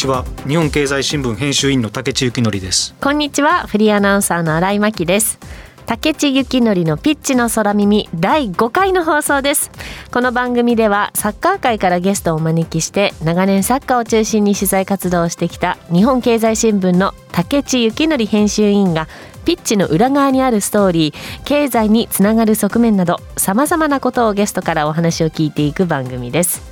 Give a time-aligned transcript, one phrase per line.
[0.00, 0.24] ちは。
[0.48, 2.94] 日本経済新聞編集員の竹地幸則です。
[3.00, 3.66] こんにちは。
[3.66, 5.38] フリーアナウンサーの新井真希です。
[5.84, 9.70] 竹地幸則のピッチの空耳第5回の放送です。
[10.10, 19.08] この番組ではサッカー界からゲストをお招きして長年サッカーを中心に取材活動をしてきた日本経済新聞の竹地幸則編集員が
[19.44, 21.14] ピッチの裏側にあるストーリー
[21.44, 26.69] 経済につながる側面などさまざまなことをゲストからお話を聞いていく番組です。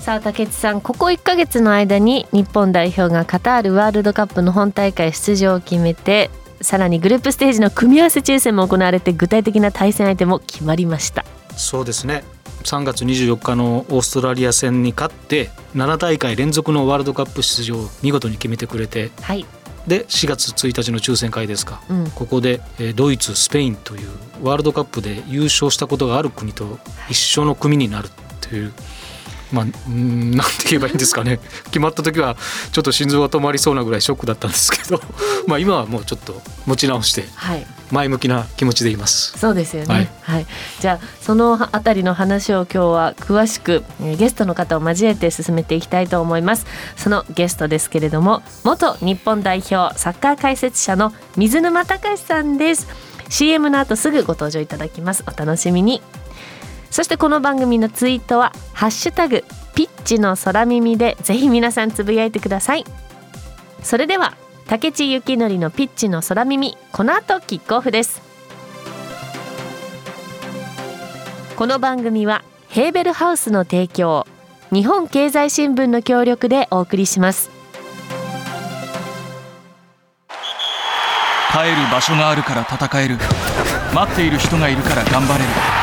[0.00, 6.30] さあ竹内さんここ1ヶ月の間に日本代表がカタールワールドカップの本大会出場を決めて
[6.60, 11.24] さらにグループステージの組み合わせ抽選も行われて具体的な対戦相手も決まりました。
[11.56, 12.24] そうですね。
[12.64, 19.46] 3月24日のオーストラリア戦に勝って7大会連続のワールドカップ出場を見事に決めてくれて、はい、
[19.86, 22.60] で4月1日の抽選会ですか、うん、ここで
[22.96, 24.08] ドイツスペインという
[24.42, 28.08] ワールドカップで優勝したことがある国と一緒の組になる
[28.40, 28.72] という。
[29.52, 31.40] まあ、うんなんて言えばいいんですかね。
[31.66, 32.36] 決まった時は
[32.72, 35.00] ちょっと心臓が止まりそうなぐらいショックだったんですけど。
[35.46, 37.24] まあ今はもうちょっと持ち直して
[37.90, 39.32] 前向きな気持ちでいます。
[39.32, 40.46] はい、そうですよね、はい、はい、
[40.80, 43.84] じゃあそのあたりの話を今日は詳しく
[44.18, 46.66] ゲストの方を交えて進めていきたいと思います。
[46.96, 52.86] そのゲストですけれども元日本代表サッカー解説者の水沼隆さんです。
[53.30, 55.24] CM の後すぐご登場いただきます。
[55.26, 56.02] お楽しみに
[56.90, 59.44] そしてこの番組のツイートは「ハッシュタグ
[59.74, 62.84] ピッチの空耳」でぜひ皆さんつぶやいてください。
[63.82, 64.34] それでは
[64.66, 68.20] 竹地幸則のピッチの空耳この後キックオフです。
[71.56, 74.26] この番組はヘーベルハウスの提供
[74.72, 77.50] 日本経済新聞の協力でお送りします。
[81.50, 83.16] 帰る場所があるから戦える。
[83.94, 85.77] 待っている人がいるから頑張れる。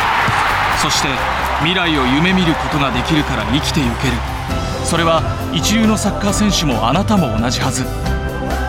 [0.85, 1.09] そして
[1.61, 4.13] 未来を夢見ることができるから生きてゆける。
[4.85, 7.85] それは一流のサッカー選手もあなたも同じはず。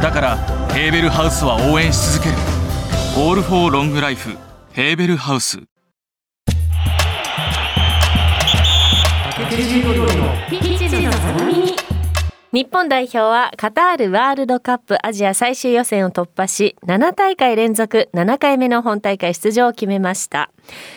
[0.00, 0.36] だから
[0.72, 2.36] ヘーベルハウスは応援し続ける。
[3.18, 4.30] オールフォーロングライフ
[4.72, 5.60] ヘーベルハウス。
[12.56, 20.50] 日本代表はカタールワールドカップアジア最終予選を突破し7大会連続7回目の本大会出場を決めました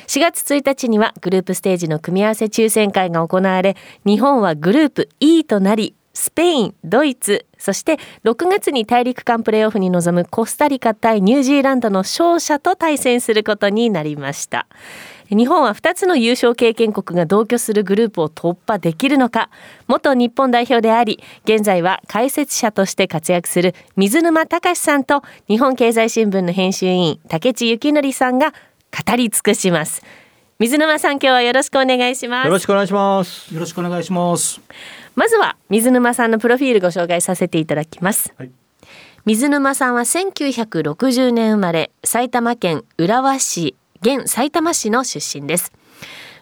[0.07, 3.75] 4月1日にはグループステージの組み合わせ抽選会が行われ
[4.05, 14.67] 日本はグループ E となりスペイン、ドイツ、そして6月に大陸間プレーオフに臨むコスタリカ対ニュージーランドの勝者と対戦することになりました。
[15.29, 19.49] 日本は2つの優勝経験国が同居するグループを突破できるのか？
[19.87, 30.03] 元日本代表であり現在は解説者として活躍する水沼隆さんと日本経済新聞の編集委員竹地幸則さんが語り尽くします。
[30.57, 32.45] 水沼さん今日はよろしくお願いします。
[32.45, 33.53] よろしくお願いします。
[33.53, 34.59] よろしくお願いします。
[35.15, 38.51] まずは水沼さんのプロフィールご紹介させていただきます、はい、
[39.25, 45.71] 水沼さんは1960年生まれ埼玉県浦和市現埼玉市の出身です。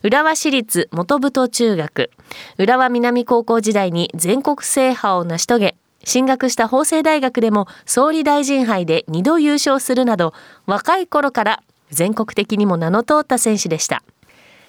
[0.03, 2.11] 浦和市立元太中学。
[2.57, 10.33] 浦和南高校時代に全国制覇を成し遂げ進学した法政大学でも総理大臣杯で2度優勝するなど
[10.65, 14.03] 若い頃から全国的にも名の通った選手でした。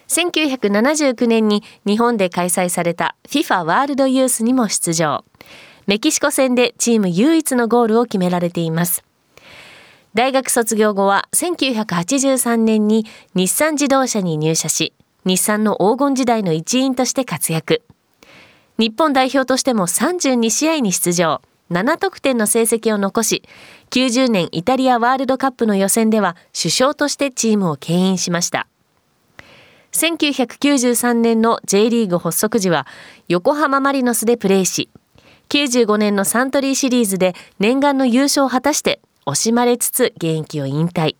[0.09, 5.25] 1979年に日本で開催された FIFA ワールドユースにも出場。
[5.87, 9.05] メキシコ戦でチーム唯一のゴールを決められています。
[10.15, 17.83] 大学卒業後は1983年に日産自動車に入社し、日産の黄金時代の一員として活躍。
[18.79, 23.43] 日本代表としても32試合に出場、7得点の成績を残し、
[23.91, 28.67] 90年イタリアワールドカップの予選では首相としてチームを牽引しました。
[29.93, 32.87] 1993年の J リーグ発足時は
[33.29, 34.91] 横浜マリノスでプレーし、
[35.51, 41.17] 95年のサントリーシリーズで念願の優勝を果たして惜しまれつつ現役を引退。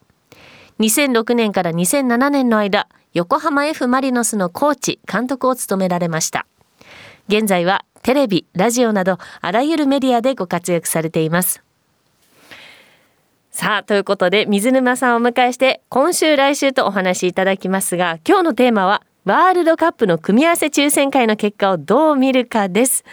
[0.81, 6.47] 2006年から2007年の間、横浜 F・ マリノスのコーチ、監督を務められました。
[7.29, 11.63] 現在はテレビ、ラジオなどあらゆるメディアでご活躍されています。
[13.51, 23.05] さあ、ということで水沼さんをお迎えして今週来週とお話しいただきますが、今日のテーマはワールドカップの組み合わせ抽選会の結果をどう見るかです。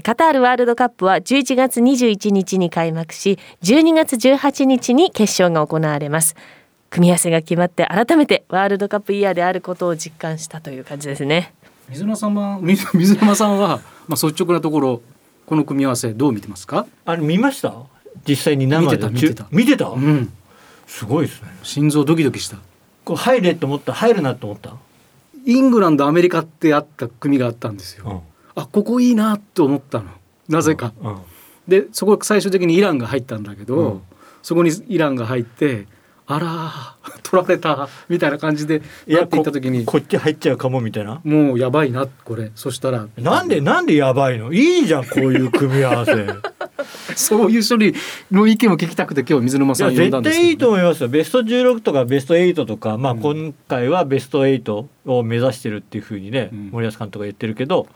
[0.00, 6.34] カタールワールドカップは11月21日に開幕し12月18日に決勝が行われます。
[6.88, 11.52] 組み合わせが決まって改めてワールドカップイヤーであることを実感したという感じですね。
[11.90, 15.02] 水沼さんは 水水沼さんはまあ率直なところ
[15.44, 16.86] この組み合わせどう見てますか？
[17.04, 17.74] あれ見ました？
[18.26, 19.08] 実際に生で？
[19.10, 20.32] 見てた見てた、うん、
[20.86, 21.48] すごいですね。
[21.62, 22.56] 心臓ドキドキした。
[23.04, 23.92] こう入れと思った？
[23.92, 24.74] 入るなと思った？
[25.44, 28.20] イングランドアメリカってあった組があったんですよ、うん
[28.54, 30.06] あここいいなと思ったの。
[30.48, 30.92] なぜか。
[31.02, 31.16] うん
[31.68, 34.02] でそこ最終的にイランが入ったんだけど、うん。
[34.42, 35.86] そこにイランが入って
[36.26, 41.20] あらー 取られたみたいな感じでいややっていった時にここっち入っちゃうかもみたいな。
[41.22, 42.50] もうやばいなこれ。
[42.56, 43.94] そしたらなんでなんで？
[43.94, 44.52] やばいの？
[44.52, 46.12] いいじゃんこういう組み合わせ。
[47.14, 47.94] そういう処理
[48.32, 51.08] の意見を聞きたくて今日水沼さん呼んだんです絶対いいとど思いますよ。
[51.08, 56.68] ベスト16とかベスト8とか、まあ、今回はベスト8を目指してるっていうふうにね、うん。
[56.72, 57.86] 森保監督が言ってるけど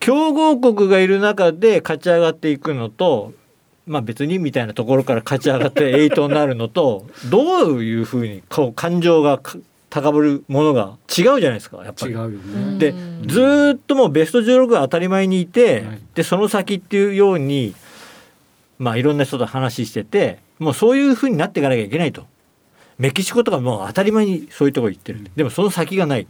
[0.00, 3.32] 強豪国がいる中で勝ち上がっていくのと、
[3.86, 9.58] まあ、別にみたいなところから勝ち上がって 8になるのとどういうふうにこう感情がか
[9.90, 12.14] 高ぶるものが違うじゃないですかやっぱり。
[12.14, 12.78] ね。
[12.78, 12.92] で
[13.26, 17.74] ずーっともうベスト16が当たり前にいて、はいでその先っていうように
[18.78, 22.26] まあいろんな人と話しててもうそういうふうになっていかなきゃいけないと
[22.98, 26.26] メキシコとかもう当たり前にそういうところ行ってる、でもその先がない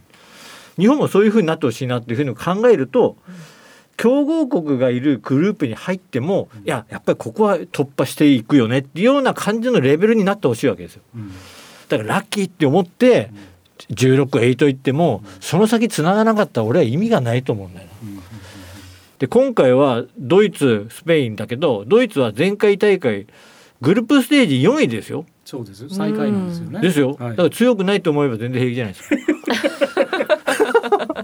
[0.77, 3.17] 日本もそういうふうになってほしいなっていうふうに考えると、
[3.99, 11.01] 強豪国がいるグループに入っても、いややっぱりここは突破していくよねっていうような感じのレベルになってほしいわけですよ。
[11.15, 11.31] うん
[11.89, 13.31] だからラッキーって思って
[13.89, 18.21] 16、8行ってもその先繋がなかったら俺は意味がないと思うんだよな。
[19.17, 23.27] で今回はドイツスペインだけどドイツは前回大会
[23.81, 25.25] グループステージ4位ですよ。
[25.43, 26.79] そうですよ最下位なんですよね。
[26.79, 29.88] ですよ、はいだから強くないと思えば全然平気じゃないですか。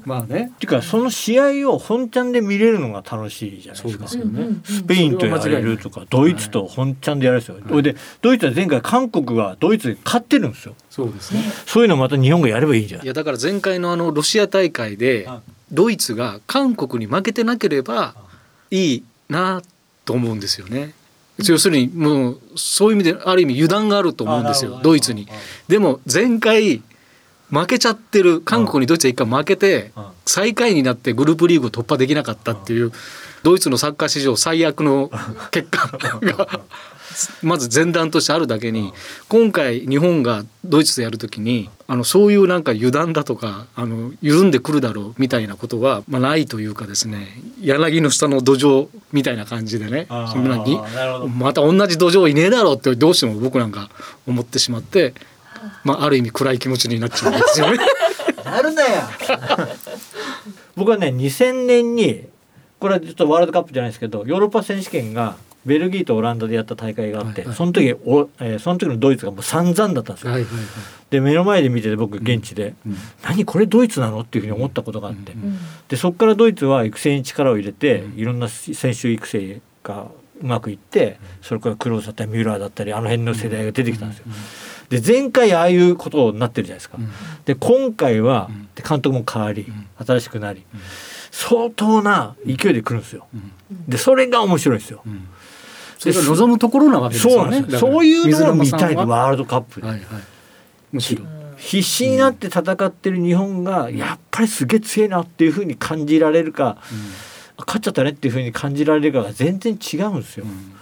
[0.06, 0.52] まあね。
[0.56, 4.08] っていうかその試合を本ちゃんで見れるのが楽しいじゃないですか。
[4.08, 4.48] すよね。
[4.64, 7.58] スペインとやれるとかドイツと本ちゃんでやるんですよ。
[7.68, 10.76] それでドイツは前回韓国がドイツで勝ってるんですよ。
[10.90, 11.42] そうですね。
[11.66, 13.08] そういうのまた日本がやればいいじゃんい。
[13.08, 18.16] やだから前回のあのロシア大会ではいドイツが韓国に負けてなければ
[18.72, 19.62] いいな
[20.06, 20.94] と思うんですよね。
[21.38, 25.28] 要するにもうそういう意味である意味油断があると思うんですよドイツに。
[25.68, 26.82] でも前回
[27.60, 30.06] 負けちゃってる韓国にドイツは一回負けてうん。
[30.26, 32.92] 最下位になってグループリーグを突破できなかったっていう
[33.44, 35.12] ドイツのサッカー史上最悪の
[35.52, 36.60] 結果が
[37.42, 38.92] まず前段としてあるだけに
[39.30, 50.80] 今回日本がドイツとやるときにあのそういうなんか油断だとかあの緩んでくるだろうみたいなことは、まあ、ないというかですね柳の下の土壌みたいな感じでねそんなに
[51.38, 53.90] また同じ土壌いねえだろうってどうしても僕なんか
[54.28, 55.14] 思ってしまって、
[55.84, 57.78] まあ、ある意味暗い気持ちになっちゃうんですよね。
[58.44, 58.90] なるなよ。
[60.76, 62.28] 僕はね2000年に
[62.80, 67.56] これはちょっとワールドカップじゃないですけどヨーロッパ選手権がベルギーとオランダでやった大会があって、はいはい。
[67.56, 70.32] その時お、えーその時のドイツがもう散々だったんですよ。
[70.32, 70.66] はいはいはい。
[71.10, 78.20] で目の前で見てて僕現地で、うん何これドイツなのっていうふうに思ったことがあって、うんでそこからドイツは育成に力を入れて、うん。
[78.20, 80.08] いろんな選手育成が
[80.42, 84.26] うまくいってそれからクローズだったりミューラーだったりあの辺の世代が出てきたんですよ。
[84.90, 86.98] で前回ああいうことになってるじゃないですか。
[87.00, 87.10] うん
[87.46, 90.80] で今回はうんで監督も変わりん新しくなりうん
[91.32, 93.28] 相当な勢いで来るんですよ。
[93.34, 93.52] うん
[93.88, 95.02] でそれが面白いんですよ。
[95.06, 95.28] うん
[95.98, 97.66] それが望むところなわけですよね。
[97.78, 99.88] そういうのを見たいワールドカップで。
[99.88, 100.06] はいはい。
[100.92, 101.24] むしろ。
[101.58, 106.78] 必死になって戦ってる日本がやっぱりすげえ強いなっていうふうに感じられるか、
[107.58, 110.46] 勝っちゃったねっていうふうに感じられるかが全然違うんですよ。
[110.46, 110.74] うん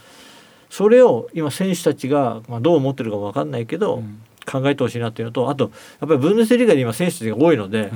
[0.73, 4.23] それを今選手たちが、まあ、どう思ってるか分かんないけど、うん。
[4.45, 7.89] 考えてほしいなっていうのとあとやっぱりブンデスリーガで今選手たちが多いので、はい。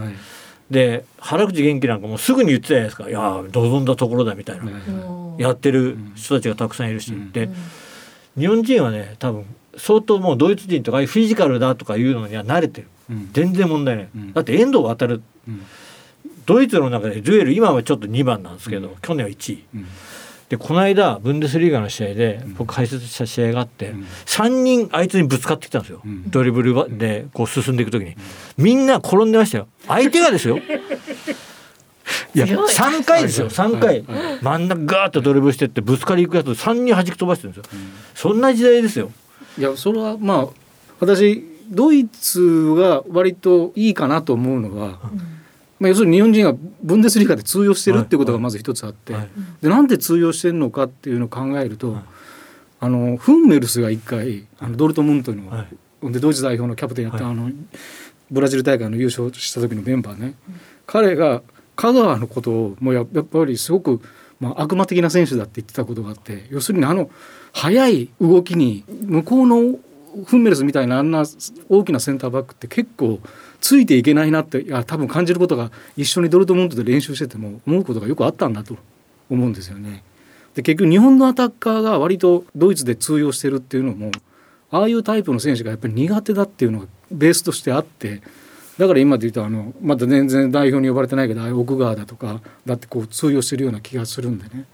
[0.72, 4.80] で原口元気なんかもうすぐに言ってたじゃないですか「いやー望んだところだ」みたいな、はいは
[5.40, 7.32] いやってる人たちがたくさんいるし、うん。
[7.32, 7.50] で
[8.38, 12.88] 日本人はね多分相当もうドイツ人とかああいうフィジカルだとかいうのには慣れてる。
[13.10, 13.30] うん。
[13.34, 14.34] 全然問題ない、うん。
[14.34, 15.62] だって遠藤航るうん。
[16.46, 18.96] ドイツの中でデュエル今はちょっと2番なんですけど、うん。
[19.02, 19.64] 去年は1位。
[19.76, 19.86] うん
[20.50, 22.54] でこの間ブンデスリーガの試合でうん。
[22.54, 24.06] 僕解説した試合があって、うん。
[24.26, 26.30] 3人あいつにぶつかってきたんですよ、うん。
[26.30, 28.16] ドリブルはでこう進んでいく時に、
[28.58, 29.68] みんな転んでましたよ。
[29.88, 30.60] 相手がですよ。
[32.34, 32.70] いや強い。
[32.70, 33.50] 3回ですよ。
[33.50, 34.06] 3回。
[34.42, 37.82] 真ん中ガーッとドリブルしてってぶつかりいくやつ3人弾き飛ばしてるんですよ。
[38.16, 39.12] そんな時代ですよ。
[39.58, 40.48] いやそれはまあ
[41.00, 45.00] 私ドイツが割といいかなと思うのは、
[45.80, 49.30] まあ、要するに日本人がブンデスリーガで通用してるっていうことがまず一つあって、はい。
[49.62, 52.04] でなんで通用してるのかっていうのを考えると、はい。
[52.80, 55.66] あのフンメルスが一回あのドルトムントの、は
[56.04, 56.12] い。
[56.12, 57.34] でドイツ代表のキャプテンやった、はい。
[57.34, 57.52] あの
[58.30, 60.36] ブラジル大会の優勝した時のメンバーね、
[60.86, 61.42] 彼が
[61.76, 64.02] 香川のことをもうややっぱりすごく、
[64.40, 67.10] まあ、悪魔的な選手だって言ってたことがあって要するにあの
[67.54, 69.78] 速い動きに向こうの
[70.26, 71.24] フンメルスみたいなあんな
[71.70, 73.20] 大きなセンターバックって結構
[73.62, 78.78] ついていけないなっていや多分感じることが一緒にドルトムントで練習してても思うことがよくあったんだと
[79.30, 80.04] 思うんですよね。
[80.56, 84.12] で結局日本のアタッカーが割とドイツで通用してるっていうのも
[84.72, 88.22] ああいうタイプの選手がやっぱり苦手だっていうのがベースとしてあって
[88.78, 94.66] だから今で言うとあのまだ全然代表に呼ばれてないけど奥川だとかだってこう通用してるような気がするんでね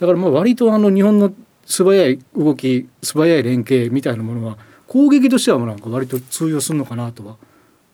[0.00, 1.32] だからまあ割とあの日本の
[1.66, 7.36] 素早い動き素早い連携みたいなものは攻撃としてはなんか割と通用するのかなとは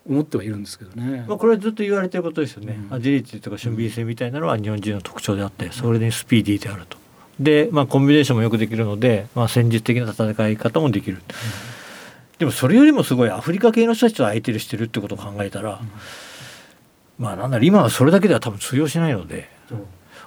[0.08, 1.24] 思ってはいるんですけどね。
[1.28, 2.78] まあ、これはずっと言われてることですよね。
[2.90, 6.96] うん、アジリティとか俊敏性みたいなのは日本人の特徴であってそれでスピーディーであると。
[7.38, 11.18] で、まあ、コンビネーションもよくできるので、まあ、戦術的な戦い方もできる。
[11.18, 11.22] うん、
[12.38, 19.48] でもそれよりもすごいアフリカ系の人たちと相手にしてるってことを考えたら、うん、まあなんだろ今はそれだけでは多分通用しないので、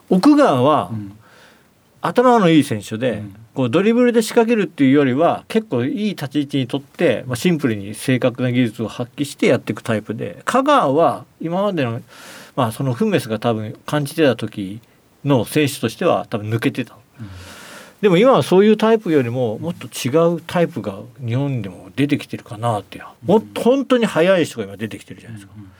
[0.09, 0.91] 奥川は、
[2.01, 12.01] 頭のいい選手で、こうドリブルで仕掛けるっていうよりは結構いい立ち位置にとって、まあ、シンプルに正確な技術を発揮してやっていくタイプで香川は今までの,、
[12.55, 14.81] まあそのフンメスが多分感じてた時
[15.23, 16.95] の選手としては多分抜けてた。
[17.19, 17.27] うん、
[18.01, 25.53] でも今はそういうタイプよりももっと違うタイプが日本でも出てきてるかなっていう、もっと本当に速い人が今出てきてるじゃないですか。
[25.55, 25.71] だか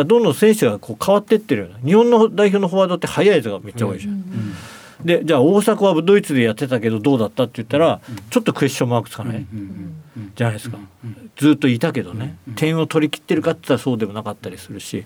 [0.00, 1.78] らどんどん選手がこう変わってってるような。
[1.84, 4.14] 日本の代表のフォワードって速い人がめっちゃ多いじゃん。
[4.14, 4.54] うんうん
[5.04, 8.00] でじゃあ大阪はドイツでやってたけどどうだったって言ったら、
[8.30, 9.46] ちょっとクエスチョンマークつかない、
[10.34, 10.78] じゃないですか、
[11.36, 15.04] ずっといたけどね、点を取り切ってるかって言ったらそうでもなかったりするし。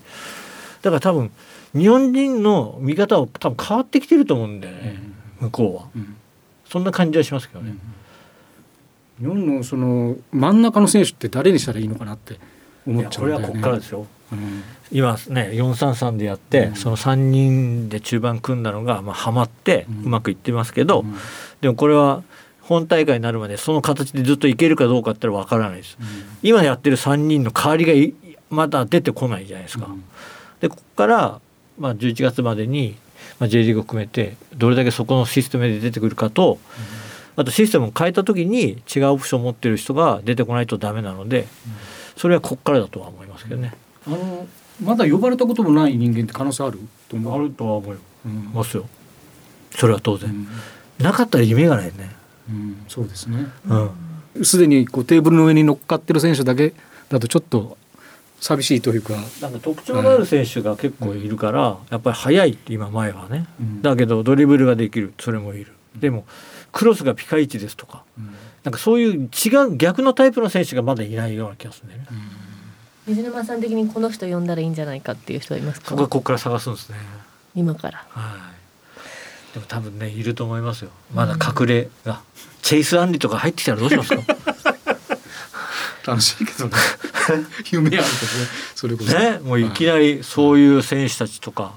[0.81, 1.31] だから多分
[1.73, 4.99] 日本人の見方は多分変わってきてると思うんだよね、
[5.39, 6.05] 向こうは、
[6.69, 7.75] そんな感じはしますけどね。
[9.19, 12.39] 日本のその真ん中の選手って誰にしたらいいのかなって
[12.85, 13.47] 思っちゃうんだよね。
[13.47, 14.07] これはこっからですよ。
[14.91, 21.15] 今ね433でやって、うん、その3人で中盤組んだのが、まあ、はまってうまくいってますけど、うん、
[21.61, 22.23] でもこれは
[22.61, 26.07] 本大会になるまでその形でずっといけるかどうかってわからないです、うん、
[26.41, 29.89] 今やってる3人の代わりがまだ出てこないじゃないですか。
[30.61, 31.41] でここから、
[31.77, 32.95] まあ、11月までに、
[33.39, 36.59] まあ、J リーグを含めてどれだけそこのシステムで出てくるかと、
[37.35, 41.47] あとシステムを変えた時に違うオプションを持ってる人が出てこないとダメなので、
[42.15, 43.73] それはここからだとは思いますけどね。
[44.07, 44.47] あの
[44.81, 47.35] まだ呼ばれたこともない人間って可能性あると思う？
[47.35, 47.97] あるとは思い
[48.53, 48.87] ますよ、
[49.71, 50.47] それは当然、
[50.97, 52.15] なかったら夢がないね、
[52.49, 53.45] うん、そうですね。
[54.41, 56.73] すで、にこうテーブルの上に乗っかってる選手だけ
[57.09, 57.77] だとちょっと
[58.39, 59.13] 寂しいというか。
[59.41, 63.45] なんか特徴のある選手が結構いるから、やっぱり速いって今前はね、
[63.81, 66.25] だけどドリブルができるそれもいる、でも
[66.71, 68.03] クロスがピカイチですとか、
[68.63, 72.07] なんかそういう違う逆のタイプの選手がまだいないような気がするんだよね。
[73.07, 75.89] 水沼さん的にこの人呼んだらいいんじゃないかっていう人はいますか？
[75.89, 76.97] そこはここから探すんですね。
[77.55, 78.05] 今から。
[78.09, 78.37] は
[79.51, 79.53] い。
[79.53, 80.91] でも多分ねいると思いますよ。
[81.13, 82.17] まだ隠れが、うん、
[82.61, 84.23] チェイスアンリとか入ってきたらどうしますか？
[86.07, 86.71] 楽しいけどね。
[87.71, 88.07] 夢あるけどね。
[88.75, 89.17] それこそ。
[89.17, 91.73] ね、もういきなりそういう選手たちとか、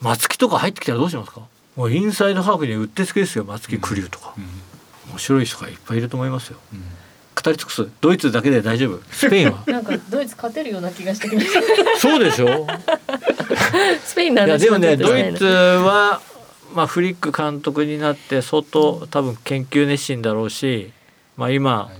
[0.00, 1.40] 松木とか入ってきたらどうしますか？
[1.76, 3.44] もうインサイドハーフにうってつけですよ。
[3.44, 4.44] 松木クリューとか、うん。
[5.10, 6.58] 面白い人がいっぱいいると思いますよ。
[6.72, 6.84] うん
[7.44, 7.88] 語り尽くす。
[8.00, 9.00] ドイツだけで大丈夫。
[9.10, 9.62] スペインは。
[9.68, 11.60] なんかドイツ勝てるような気がしてきました。
[11.98, 12.66] そうでしょ。
[14.02, 16.22] スペインなんでもねドイツは
[16.74, 20.90] まあフリック監督になって相当多分研究熱心だろうし
[21.36, 21.90] まあ今、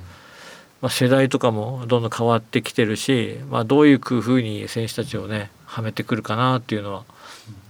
[0.81, 7.05] まあ、世代とかもどんどん変わってきてるし、まあ、どういう工夫に選手たちをねはめてくるかなっていうのは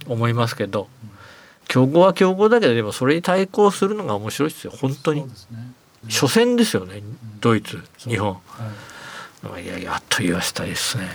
[0.07, 0.87] 思いますけど。
[1.67, 4.71] 強豪は強豪だけどでもそれに対抗するのが面白いですよ。
[4.71, 5.25] 本当に。
[6.09, 7.01] 初戦ですよね、
[7.41, 8.37] ドイツ日本、
[9.43, 11.07] はい、いややっと言わせたいですね、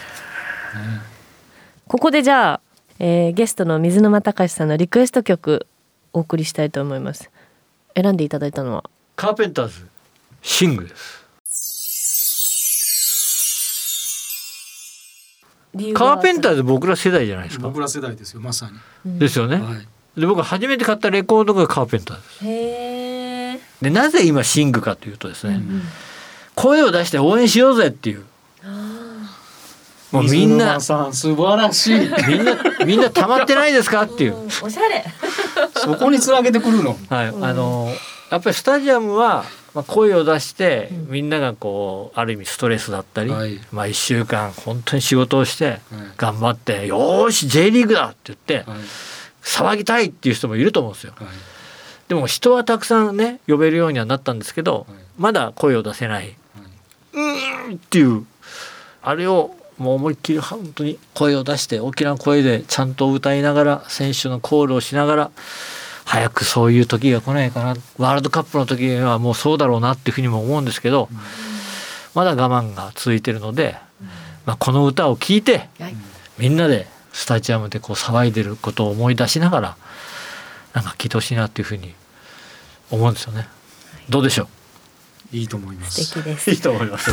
[1.86, 2.60] ここでじゃあ、
[2.98, 5.66] えー、ゲストの水沼隆さんのリクエスト曲
[6.12, 7.30] お送りしたいと思います。
[7.94, 8.84] 選んでいただいたのは？
[9.16, 9.86] カーペンターズ
[10.42, 11.20] シングです。
[15.94, 17.68] カーペンターズ僕ら世代じゃないですか。
[17.68, 18.68] 僕ら世代ですよまさ
[19.04, 19.18] に。
[19.18, 22.22] ですよね、はい、で僕初めて買ったレコードがカーペンターズ。
[22.22, 22.50] ですへ
[22.86, 22.89] え
[23.82, 25.82] でなぜ今シングかというとですね、うん、
[26.54, 28.24] 声を出して応援しようぜっていう。
[30.12, 34.34] もうみんな素晴らしいみんなみんな溜まってないですかっていう。
[34.60, 35.04] おしゃれ。
[35.76, 36.98] そこにつなげてくるの。
[37.08, 37.88] はい、あの
[38.28, 45.78] やっぱりスタジアムはまあ声を出してみんながこうある意味ストレスだったり、はい、まあ一週間本当に仕事をして
[46.16, 48.68] 頑張って「よし J リーグだ!」って言って
[49.44, 51.12] 騒ぎたいっていう人もいると思うんですよ。
[51.16, 51.28] はい
[52.10, 56.36] でも人はたくさんね呼べるようにはなったんですけど、はい、まだ声を出せない、はい、
[57.68, 58.26] うんっていう。
[59.00, 65.30] あれをもう思いっきり本当に声を出して大きな声でちゃんと歌いながら選手のコールをしながら
[66.04, 67.76] 早くそういう時が来ないかな。
[67.96, 71.18] ワールドカップの時はもうそうだろうなっていうふうにも思うんですけど、うん、
[72.14, 73.76] まだ我慢が続いてるので、
[74.46, 75.94] まあ、この歌を聴いて、はい、
[76.38, 79.76] みんなでスタジアムでこう騒いでることを思い出しながら
[80.74, 81.94] なんか聴いてほしいなっていうふうに
[82.90, 83.48] 思うんですよね。
[84.08, 84.48] どうでしょ
[85.32, 85.36] う？
[85.36, 86.04] いいと思います。
[86.04, 86.50] 素敵です。
[86.50, 87.10] いいと思います。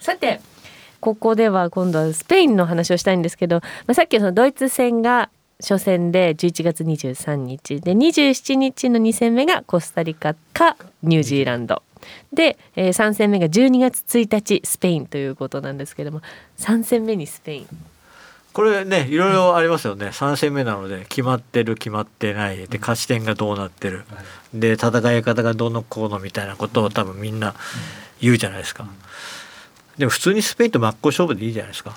[0.00, 0.40] さて
[1.00, 3.56] ここでは今度はスペインの話をしたいんですけど、
[3.86, 5.30] まあ、さっきそのドイツ戦が
[5.60, 11.82] 初戦で11月23日で27日の2戦目がコスタリカかニュージーランド
[12.32, 16.20] で、えー、3戦目が12月1日スペインということなんですけども
[16.58, 17.66] 3戦目にスペイン
[18.54, 24.04] これねいろいろありますよね、3戦目なので決まってる決まってないで勝ち点がどうなってる、
[24.54, 27.54] で戦い方がどのこうのみたいなことを多分みんな
[28.20, 28.86] 言うじゃないですか。
[29.98, 31.96] でも普通にスペインと真っ向勝負でいいじゃないですか。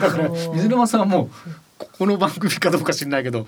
[0.00, 1.30] だから水沼さんはもう
[1.78, 3.46] この番組かどうか知らないけど、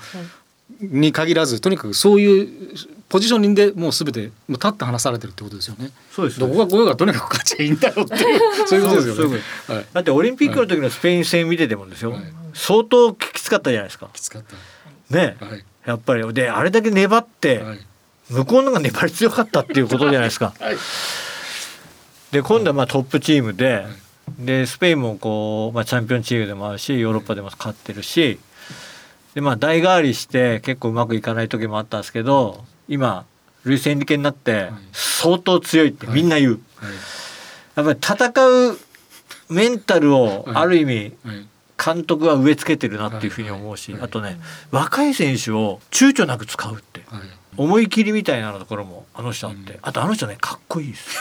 [0.80, 2.76] に限らずとにかくそういう
[3.14, 5.92] ポジショニングでもうすべてもう立って話されてるってことですよね。
[6.10, 9.38] そうですどこがこようがとにかく勝ちゃいいんだよっていうそういうことですよね。
[9.68, 12.22] はい、だってオリンピックの時のスペイン戦見ててもですよ、はい、
[12.54, 14.10] 相当きつかったじゃないですか。
[14.12, 15.16] きつかった。
[15.16, 17.78] ね、はい、やっぱりであれだけ粘って、はい、
[18.30, 20.52] 向こうのが粘り強かったっていうことじゃないですか。
[20.58, 20.76] はい、
[22.32, 23.86] で今度はまあトップチームで、
[24.40, 28.40] でスペインもこう、まあ、チャンピオンチームでもあるしヨーロッパでも勝ってるし。
[29.36, 33.24] でまあ代替わりして結構うまくいかない時もあったんですけど今
[33.64, 36.60] ルイス・エンリケになって相当強いってみんな言う、
[37.76, 37.98] やっぱり
[38.30, 38.78] 戦う
[39.48, 41.12] メンタルをある意味
[41.82, 44.38] 監督は植え付けてるなっていうふうに思うしあとね
[44.70, 47.02] 若い選手を躊躇なく使うって
[47.56, 49.78] 思い切りみたいなところもあの人あって。
[49.80, 51.18] あとあの人ねかっこいいです。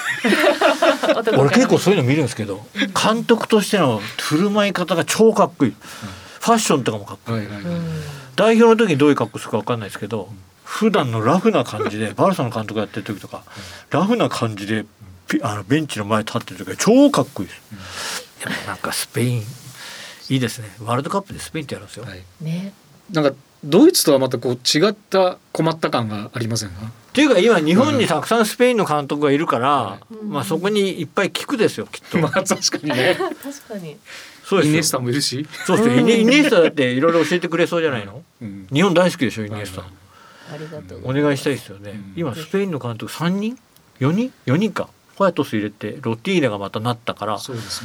[1.37, 2.65] 俺結構そういうの見るんですけど
[2.99, 5.71] 監督としての振る舞い方が超かっこいい。
[5.71, 7.73] ファッションとかもかっこいい、はいはいはい、
[8.35, 10.27] 代表の時にどういう格好するか分かんないですけど、
[10.63, 13.43] 普段のラフな感じで バルサの監督やってる時とか、
[13.89, 14.85] ラフな感じで
[15.41, 19.43] あのベンチの前立ってる時は超かっこいいです、でもなんかスペイン
[20.29, 20.69] いいですね。
[20.81, 22.73] ワールドカップでスペインってやるんですよ、はい、ね。
[23.11, 26.75] なんかドイツとはまたこう違った困った感がありませんか？
[26.85, 32.17] っていうか今日本にたくさんスペインの監督がいるから、うん、まあそこにいっぱい聞くですよきっと。
[32.19, 33.15] まあ確かにね。
[33.15, 33.97] 確かに。
[34.43, 35.47] そうですイニエスタもいるし。
[35.65, 35.99] そうですよ。
[35.99, 39.85] イニエスタだっていろいろ教えてくれそうじゃないの、うん、日本大好きでしょイニエスタ、
[40.53, 43.57] ありがとうお願いしたいですよね、今スペインの監督3人
[43.99, 44.89] ？4人？4人か。
[45.15, 47.39] ホヤトス入れてロティーナがまたなったから。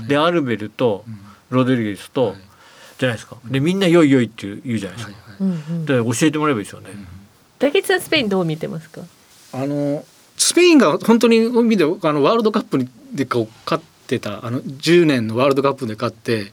[0.07, 1.05] で、ね、アルベルと
[1.51, 2.37] ロデリゲスと、はい、
[2.99, 3.37] じゃないですか。
[3.45, 6.91] でみんな「よいよい」って言うじゃないですか、はいはい、で教えてもらえばいいですよね、
[7.59, 9.03] 竹内さんスペインどう見てますか？
[9.53, 10.05] あの
[10.37, 12.79] スペインが本当に見てあのワールドカップ
[13.13, 13.49] で勝
[13.81, 16.53] ってたあの10年のワールドカップで勝って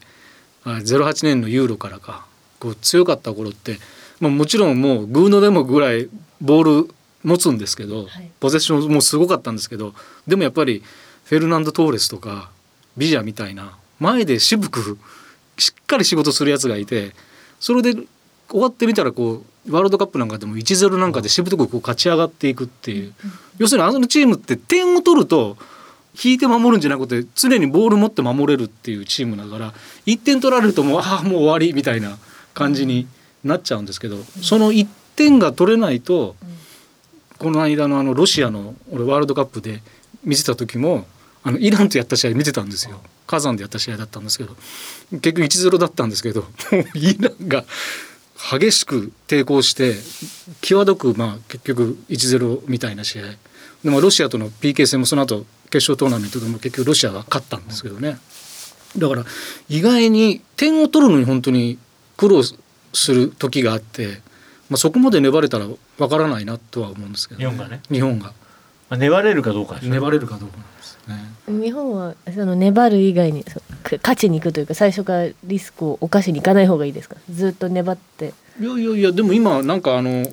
[0.65, 2.25] 08年のユーロからか。
[2.57, 3.79] こう強かった頃って、
[4.19, 6.09] まあ、もちろんもうグーのでもぐらい
[6.41, 9.93] ボール持つんですけど、はい、ポゼッションもすごかったんですけど
[10.27, 10.83] でもやっぱり
[11.25, 12.51] フェルナンド・トーレスとか
[12.97, 14.97] ビジャみたいな前で渋く
[15.57, 17.13] しっかり仕事するやつがいて
[17.59, 17.93] それで
[18.49, 23.13] 終わってみたらこうワールドカップなんかでも1-0なんかでしぶとくこう勝ち上がっていくっていう、
[23.57, 25.57] 要するにあのチームって点を取ると
[26.23, 29.73] 引いて守るんじゃなくて常にボール持って守れるっていうチームだから
[30.05, 32.17] 1点取られるともうああもう終わりみたいな
[32.53, 33.07] 感じに
[33.45, 36.35] なっちゃうんですけどその1点が取れないと
[37.37, 39.81] この間のあのロシアの俺ワールドカップで
[40.23, 41.05] 見てた時も
[41.43, 42.99] あのイランとやった試合見てたんですよ。
[43.27, 44.55] 火山でやった試合だったんですけど
[45.11, 47.65] 結局1-0だったんですけどもうイランが
[48.51, 49.95] 激しく抵抗して
[50.61, 53.23] 際どくまあ結局1-0みたいな試合。
[53.83, 58.17] でもロシアとの PK 戦もその後決勝トーナメントでも結局ロシアが勝ったんですけどね。
[58.97, 59.25] だから
[59.69, 61.77] 意外に点を取るのに本当に
[62.17, 62.43] 苦労
[62.95, 64.21] する時があって、
[64.69, 65.67] まあ、そこまで粘れたら
[65.99, 67.81] わからないなとは思うんですけど、ね、日本がね。
[67.91, 68.33] 日本が、ま
[68.95, 71.61] あ、粘れるかどうか、ね、粘れるかどうかなんですね。
[71.63, 73.45] 日本はその粘る以外に
[73.83, 77.17] 勝ちに行くというか最初からリスクを犯しに行かない方がいいですか？
[77.29, 78.33] ずっと粘って。
[78.59, 80.25] いやいやいやでも今なんかあの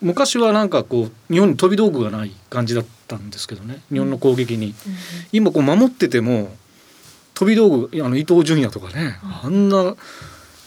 [0.00, 3.82] 昔はなんかこう日本に飛び道具がない感じだったんですけどね。
[3.92, 4.74] 日本の攻撃に、うん、
[5.32, 6.54] 今こう守ってても
[7.34, 9.96] 飛び道具あの伊東純也とかね、うん、あんな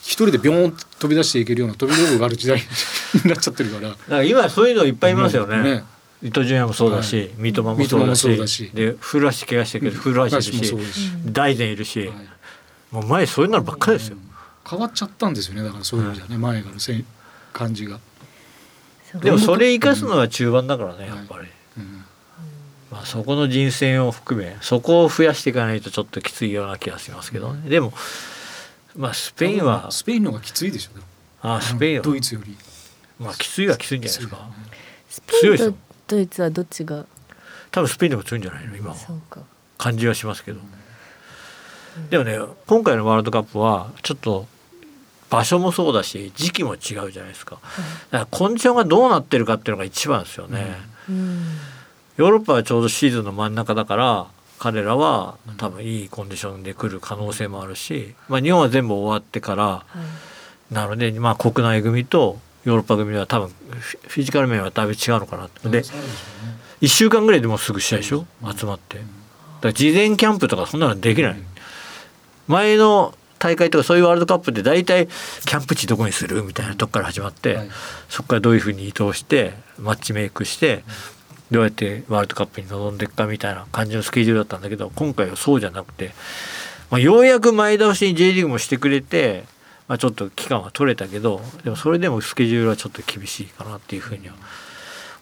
[0.05, 3.89] 一人でビョーン飛び出していけるような飛び道具がある時代になっちゃってるから。
[3.89, 5.83] だから今そういうのいっぱいいますよね、ね。
[6.21, 8.69] 伊東純也もそうだし、はい、三笘もそうだし。
[8.71, 10.75] で古橋怪我してるけど古橋いるし。
[11.25, 12.11] 大然いるし、はい、
[12.91, 14.17] もう前そういうのばっかりですよ、
[14.69, 15.63] 変わっちゃったんですよね。
[15.63, 16.77] だからそういう意味ではね、前がの
[17.51, 17.99] 感じが。
[19.21, 21.47] でもそれ生かすのは中盤だからね、やっぱり。
[22.91, 27.67] まあ、そこの人選を含めそこを増やしていかないとちょっときついような気がしますけどね。
[27.67, 27.91] でも
[28.95, 30.91] まあスペインはスペインの方がきついでしょ
[31.41, 32.03] ああスペインは。
[32.03, 32.55] ドイツより。
[33.19, 34.49] まあきついはきついんじゃないですか。
[35.09, 35.77] スペインと
[36.07, 37.05] ドイツはどっちが？
[37.71, 38.75] 多分スペインの方が強いんじゃないの？
[38.75, 38.95] 今は。
[39.77, 40.59] 感じはしますけど、
[42.09, 44.47] でもね今回のワールドカップはちょっと
[45.29, 47.65] 場所もそうだし時期も違うじゃないですか,、だか
[48.19, 50.77] らコンディションがどうなってるかっていうのが一番ですよね、
[52.15, 54.27] ヨーロッパはちょうどシーズンの真ん中だから
[54.59, 59.85] 彼らは多分いいコンディションで来る可能性もあるし、まあ、日本は全部終わってから、は
[60.71, 65.87] い、なので、まあ、国内組とヨーロッパ組は多分フィジカル面はだいぶ違うのかなで、ね、
[66.81, 68.25] 1週間ぐらいでもうすぐ試合でしょ、
[68.57, 68.97] 集まって。
[68.97, 69.07] だか
[69.67, 71.35] ら事前キャンプとかそんなのできない。
[72.47, 76.43] 前の大会とかそういうワールドカップで大体キャンプ地どこにする？
[76.43, 77.59] みたいなとこから始まって、
[78.09, 80.83] そこからどういうふうに移動してマッチメイクして、
[81.51, 86.11] どうやってワールドカップに臨んでいくかみたいな感じのスケジュールだったんだけど今回はそうじゃなくて、
[86.89, 89.43] まあ、ようやく前倒しに J リーグもしてくれて、
[89.87, 94.35] まあ、ちょっと期間は取れたけどでもそれでもスケジュールはちょっと厳しいかなっていうふうには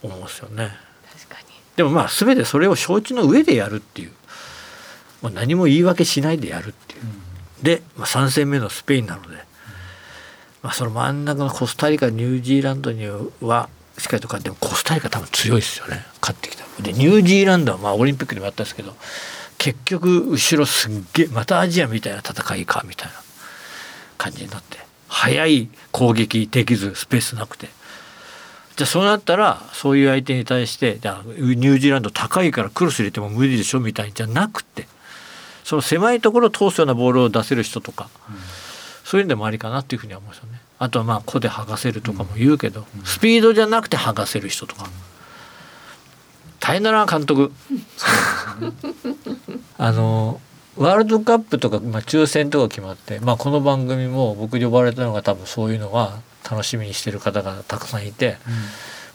[0.01, 0.71] 思うんですよね。
[1.75, 4.11] でもまあ全てそれを承知の上でやるっていう、
[5.21, 7.01] まあ、何も言い訳しないでやるっていう。
[7.63, 9.37] で、まあ、3戦目のスペインなので、
[10.61, 13.07] まあ、その真ん中のコスタリカニュージーランドに
[13.41, 16.05] はしっかりと勝ってもコスタリカ多分強いですよね。
[16.21, 18.95] 勝ってきたでニュージーランドはまあオリンピックでもやったんですけど
[19.57, 23.13] 結局後ろすっげえまたアジアみたいな戦いかみたいな
[24.17, 27.69] 感じになって速い攻撃できずスペースなくて。
[28.75, 34.87] じゃあそうなったらそういう相手に対してじゃニュージーランド高いからクロス入れても無理でしょみたいじゃなくて
[35.63, 38.35] その狭いところを通すようなボールを出せる人とか、うん、
[39.03, 40.59] そういうのでもありかなっていうふうには思うんですよね。
[40.83, 44.89] あとはまあ個で剥がせるとかも言うけど、スピードじゃなくて剥がせる人とか。
[46.59, 47.53] 大変だな監督。
[49.77, 50.41] あの
[50.75, 56.19] ワールドカップとか、まあ、抽選とか決まって、まあ、この番組も僕呼ばれたのが多分そういうのは
[56.49, 58.37] 楽しみにしてる方がたくさんいて、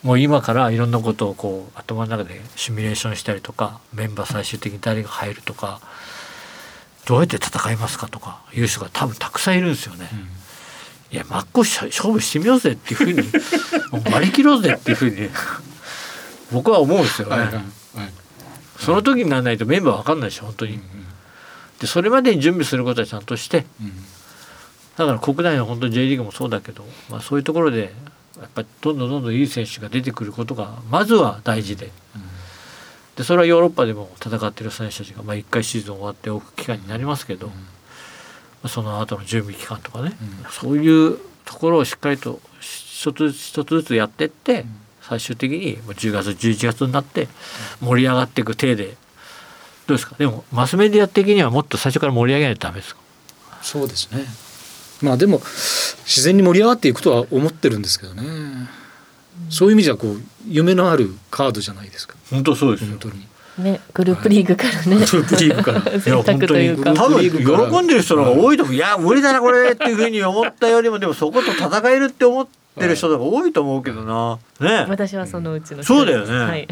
[0.03, 5.81] うん、もう今からいろんなことをこう頭の中でシミュレーションしたりとかメンバー最終的に誰が入るとか
[7.07, 10.09] どうやって戦いますかとかいう人が多分たくさんいるんですよね。
[10.13, 10.38] うん
[11.11, 13.23] いや真っ向勝負してみようぜっていうふうに
[14.13, 15.31] 割り切ろうぜっていうふうに
[16.53, 17.37] 僕は思うんですよね。
[17.37, 17.65] はいはいはい、
[18.79, 20.73] その時にならないとメンバー分かんないでしょ本当に。
[20.73, 20.85] うんうん、
[21.81, 23.93] でそれまでに準備することはちゃんとして、うん、
[24.97, 27.95] だから国内の本当 J リーグもそうだけど、まあ、そういうところで
[28.41, 31.91] やっぱりどんどんどんどんいい選手が出てくることがまずは大事で。
[32.17, 32.23] うん。
[33.17, 37.51] でそれはヨーロッパでも戦ってる選手たちが、まあ、1回シーズン終わっておく期間になりますけど、
[38.67, 44.69] その後の準備期間とかね、うん、そういうところをしっかりと一つ一つずつやってって、うん、
[45.03, 47.29] 最終的に10月11月になって
[47.81, 48.97] 盛り上がっていく体で。
[49.87, 50.17] どうですか？
[50.19, 53.01] でもマスメディア的にはもっと最初から盛り上げないとダメですか？
[53.63, 54.27] そうですね。
[55.01, 58.23] まあでも自然に盛り上がっていくとは思ってるんですけどね、
[59.49, 62.17] そういう意味じゃこう夢のあるカードじゃないですか。
[62.31, 63.27] 本当そうです本当に
[63.59, 64.97] ね、グループリーグからね。
[64.97, 65.81] グループリーグから。
[66.01, 66.95] 選択というか。
[66.95, 68.75] 多分喜んでる人の方が多いと思う。
[68.75, 72.47] いや無理だなこれっていうふうに思ったよりもでもそこと戦えるって思っ
[72.79, 74.39] てる人の方が多いと思うけどな。
[74.61, 74.87] ね。
[74.89, 75.83] 私はそのうちの。
[75.83, 76.39] そうだよね。
[76.39, 76.69] はい、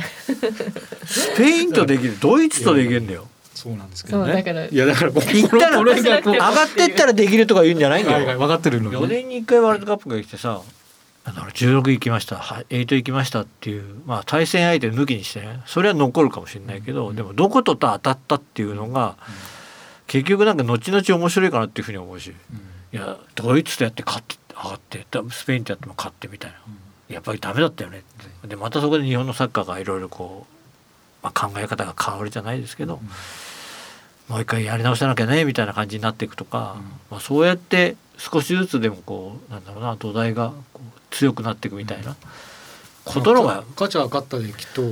[1.04, 3.26] スペインとできる、ドイツとできるんだよ。
[3.54, 4.34] そうなんですけどね。
[4.34, 8.38] だからいやだから行ったら上がってったらできるとか言うんじゃないんだよ。
[8.38, 8.96] 分かってるの、ね。
[8.98, 10.60] 4年に1回ワールドカップが来てさ、
[11.26, 19.16] だから16行きました8行きましたっていう、まあ、対戦相手抜きにしてねそれは残るかもしれないけど、でもどことと当たったっていうのが、
[20.06, 22.32] 結局なんか後々面白いかなっていうふうに思うし、
[22.92, 26.56] いやドイツとやって勝って上がってスペインとやっても勝ってみたいな、
[27.08, 28.02] やっぱりダメだったよね
[28.46, 33.00] でまたそこで日本のサッカーがいろいろこう、まあ、考え方が変わるじゃないですけど、
[34.28, 36.76] もう一回やり直さなきゃねみたいな感じになっていくとか、
[37.10, 40.52] まあ、そうやって少しずつでもこうなんだろうな土台が
[41.10, 42.16] 強くなっていくみたいな
[43.04, 44.82] ことのが勝ちは勝ったできっと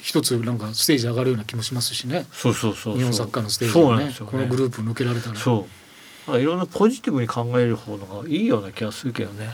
[0.00, 2.26] 一つなんかステージ上がるような気もしますしね。
[2.32, 5.36] そうそうそう日本サッカーのステージね、ね、このグループ抜けられたら。
[5.36, 5.66] そ
[6.28, 6.38] う。
[6.38, 9.48] いろんなポジティブに考える方がいいような気がするけどね、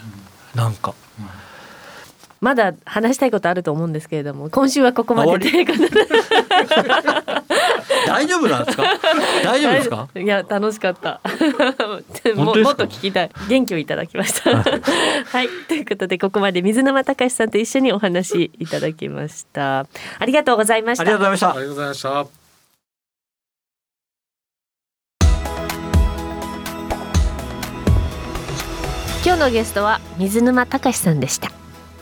[0.54, 1.26] うん、なんか、うん、
[2.46, 5.32] まだ話したいことあると思うんですけれども今週はここまで
[8.06, 8.84] 大丈夫なんですか？
[9.42, 10.08] 大丈夫ですか？
[10.14, 11.20] いや楽しかった。
[12.36, 13.30] ももっと聞きたい。
[13.48, 14.62] 元気をいただきました。
[14.62, 15.48] はい。
[15.66, 19.80] ということでここまで水沼隆さんと一緒にお話いただきました。
[19.80, 21.02] ありがとうございました。
[21.02, 21.50] ありがとうございました。
[21.50, 22.26] ありがとうございました。
[29.24, 31.50] 今日のゲストは水沼隆さんでした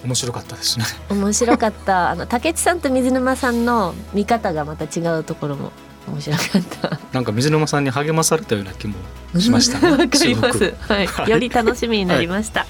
[0.04, 0.84] 面白かったですね。
[1.10, 2.10] 面白かった。
[2.10, 5.72] あの竹内さんと水沼さんの見方がまた違うところも
[6.06, 7.00] 面白かった。
[7.12, 8.94] なんか水沼さんに励まされたような気も
[9.40, 12.66] しましたわ、ね、 かります、はい、より楽しみになりました、は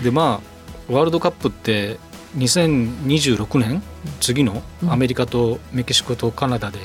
[0.00, 0.40] い、でま
[0.88, 1.98] あワールドカップって
[2.36, 3.82] 2026年
[4.20, 6.78] 次のアメリカとメキシコとカナダで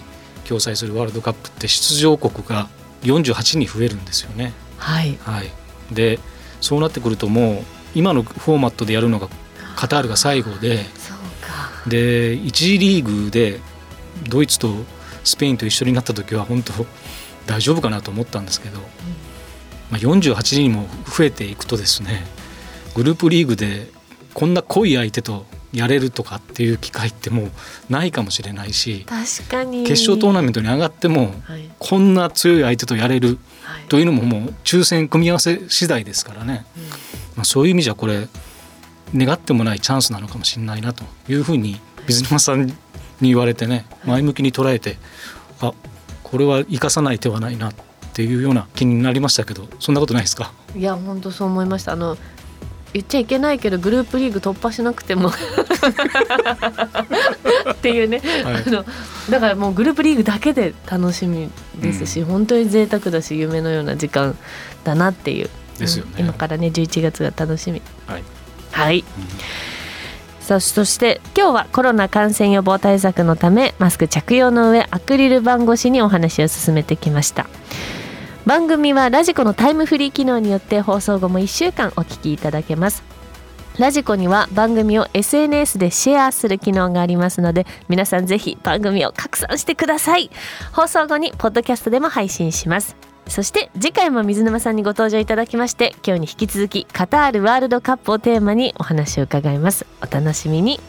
[0.48, 2.68] 共催するワールドカップって出場国が
[3.04, 4.54] 48に増えるんですよね。
[4.78, 5.52] はい、はい、
[5.94, 6.20] で
[6.62, 9.28] そうなってくるともう今のフォーマットでやるのが
[9.76, 10.86] カタールが最後で
[11.88, 13.60] で1次リーグで
[14.28, 14.70] ドイツと
[15.24, 16.74] スペインと一緒になった時は本当
[17.46, 18.80] 大丈夫かなと思ったんですけど、
[19.90, 22.26] まあ、48人にも増えていくとですね
[22.96, 23.88] グループリーグで
[24.34, 27.52] こんな濃い相手とやれるとかっていう機会ってもう
[27.90, 29.84] ないかもしれないし確かに。
[29.84, 33.38] 決勝トーナメントに上がっても、はい、こんな強い相手とやれる
[33.88, 36.84] というのももう抽選組み合わせ次第ですからね、うん、
[37.40, 38.28] まあ、そういう意味じゃこれ
[39.16, 42.74] 願ってもないチャンスなのかもしれないなというふうに水沼さんに
[43.22, 44.98] 言われてね前向きに捉えて
[45.62, 45.72] あ
[46.22, 47.74] これは生かさない手はないなっ
[48.12, 50.52] ていうような気になりましたけどそんなことないですか？
[50.76, 51.94] いや本当そう思いました。
[51.94, 52.18] あの
[52.92, 55.30] 言っちゃいけないけどグループリーグ突破しなくても。
[57.72, 58.84] っていうね、はい、あの
[59.30, 61.50] だからもうグループリーグだけで楽しみ
[61.80, 64.36] ですし、うん、本当に贅沢だし夢のような時間
[64.84, 65.50] だなっていう
[65.80, 67.82] ですよね、うん、今からね11月が楽しみ。
[68.06, 68.24] はい、
[68.72, 69.06] はい、うん。
[70.60, 77.48] そして今日はコロナ感染予防対策のためマスク着用の上アクリル板越しにお話を進めてきました。
[78.48, 83.04] 番組はラジコのタイムフリー機能によって放送後も1週間お聞きいただけます。
[83.78, 90.32] ラジコには番組を SNS でシェアする機能がありますので皆さんぜひ番組を拡散してください。
[90.74, 92.96] 放送後にポッドキャストでも配信します
[93.30, 99.86] そして次回も水沼さんにご登場いただきまして今日に引き続きカタールワールドカップをテーマにお話を伺います。
[100.02, 100.80] お楽しみに。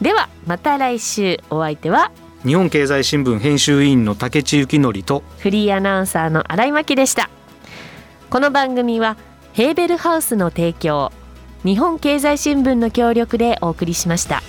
[0.00, 1.40] ではまた来週。
[1.50, 2.12] お相手は
[2.44, 7.30] 日本経済新聞編集委員の竹地幸則とフリーアナウンサーの新井真希でした。
[8.30, 9.16] この番組は
[9.52, 11.12] ヘーベルハウスの提供
[11.64, 14.42] 日本経済新聞の協力でお送りしました。